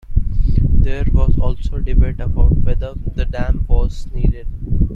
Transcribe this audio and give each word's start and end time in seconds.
There 0.79 1.05
was 1.13 1.37
also 1.37 1.77
debate 1.77 2.19
about 2.19 2.53
whether 2.63 2.95
the 3.13 3.23
dam 3.25 3.65
was 3.69 4.09
needed. 4.11 4.47